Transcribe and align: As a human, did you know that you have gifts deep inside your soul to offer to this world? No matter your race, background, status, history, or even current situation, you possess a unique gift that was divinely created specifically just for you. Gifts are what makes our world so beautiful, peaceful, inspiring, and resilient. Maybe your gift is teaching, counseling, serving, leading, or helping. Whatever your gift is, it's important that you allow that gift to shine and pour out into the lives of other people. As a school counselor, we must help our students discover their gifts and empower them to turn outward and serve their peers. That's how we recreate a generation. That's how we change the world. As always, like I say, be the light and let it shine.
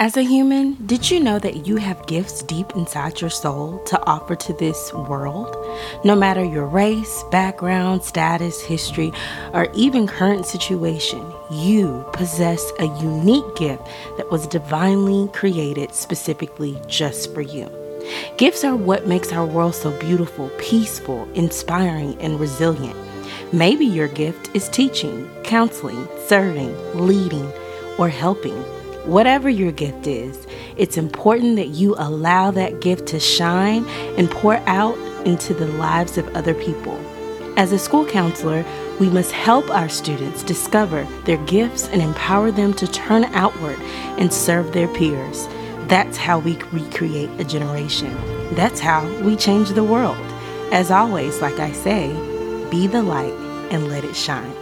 As 0.00 0.16
a 0.16 0.22
human, 0.22 0.78
did 0.86 1.10
you 1.10 1.20
know 1.20 1.38
that 1.40 1.66
you 1.66 1.76
have 1.76 2.06
gifts 2.06 2.42
deep 2.44 2.74
inside 2.74 3.20
your 3.20 3.28
soul 3.28 3.84
to 3.84 4.02
offer 4.06 4.34
to 4.34 4.54
this 4.54 4.90
world? 4.94 5.54
No 6.06 6.16
matter 6.16 6.42
your 6.42 6.64
race, 6.64 7.22
background, 7.30 8.02
status, 8.02 8.62
history, 8.62 9.12
or 9.52 9.68
even 9.74 10.06
current 10.06 10.46
situation, 10.46 11.22
you 11.50 12.02
possess 12.14 12.64
a 12.78 12.86
unique 13.02 13.44
gift 13.56 13.86
that 14.16 14.30
was 14.30 14.46
divinely 14.46 15.28
created 15.34 15.94
specifically 15.94 16.80
just 16.86 17.34
for 17.34 17.42
you. 17.42 17.70
Gifts 18.38 18.64
are 18.64 18.74
what 18.74 19.06
makes 19.06 19.34
our 19.34 19.44
world 19.44 19.74
so 19.74 19.90
beautiful, 20.00 20.48
peaceful, 20.56 21.28
inspiring, 21.34 22.18
and 22.22 22.40
resilient. 22.40 22.96
Maybe 23.52 23.84
your 23.84 24.08
gift 24.08 24.48
is 24.54 24.70
teaching, 24.70 25.28
counseling, 25.44 26.08
serving, 26.26 26.74
leading, 26.94 27.52
or 27.98 28.08
helping. 28.08 28.64
Whatever 29.06 29.48
your 29.48 29.72
gift 29.72 30.06
is, 30.06 30.46
it's 30.76 30.98
important 30.98 31.56
that 31.56 31.68
you 31.68 31.94
allow 31.96 32.50
that 32.50 32.82
gift 32.82 33.06
to 33.08 33.18
shine 33.18 33.86
and 34.18 34.30
pour 34.30 34.56
out 34.68 34.96
into 35.26 35.54
the 35.54 35.66
lives 35.66 36.18
of 36.18 36.28
other 36.36 36.52
people. 36.54 36.98
As 37.56 37.72
a 37.72 37.78
school 37.78 38.04
counselor, 38.04 38.64
we 39.00 39.08
must 39.08 39.32
help 39.32 39.70
our 39.70 39.88
students 39.88 40.42
discover 40.42 41.04
their 41.24 41.38
gifts 41.46 41.88
and 41.88 42.02
empower 42.02 42.50
them 42.50 42.74
to 42.74 42.86
turn 42.86 43.24
outward 43.24 43.78
and 44.18 44.30
serve 44.32 44.72
their 44.72 44.88
peers. 44.88 45.48
That's 45.88 46.18
how 46.18 46.38
we 46.38 46.58
recreate 46.70 47.30
a 47.40 47.44
generation. 47.44 48.14
That's 48.54 48.80
how 48.80 49.08
we 49.22 49.34
change 49.34 49.70
the 49.70 49.82
world. 49.82 50.18
As 50.72 50.90
always, 50.90 51.40
like 51.40 51.58
I 51.58 51.72
say, 51.72 52.08
be 52.70 52.86
the 52.86 53.02
light 53.02 53.32
and 53.72 53.88
let 53.88 54.04
it 54.04 54.14
shine. 54.14 54.54